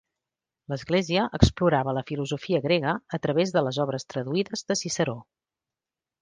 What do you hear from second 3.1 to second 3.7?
a través de